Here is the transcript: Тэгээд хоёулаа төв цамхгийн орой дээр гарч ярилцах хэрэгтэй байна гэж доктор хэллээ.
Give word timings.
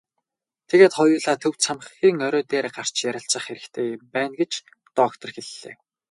Тэгээд 0.69 0.93
хоёулаа 0.99 1.35
төв 1.43 1.53
цамхгийн 1.63 2.17
орой 2.27 2.43
дээр 2.51 2.67
гарч 2.75 2.95
ярилцах 3.09 3.43
хэрэгтэй 3.45 3.89
байна 4.13 4.33
гэж 4.39 4.51
доктор 4.99 5.29
хэллээ. 5.35 5.75